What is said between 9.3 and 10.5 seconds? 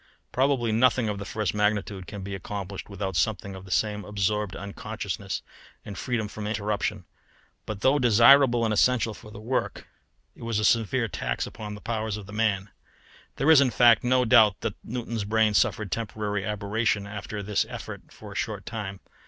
work, it